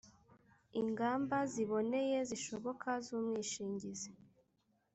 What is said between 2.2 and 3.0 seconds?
zishoboka